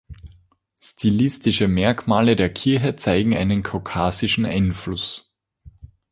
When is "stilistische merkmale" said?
0.81-2.35